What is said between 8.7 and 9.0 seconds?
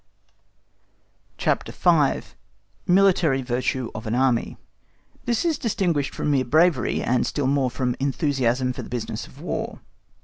for the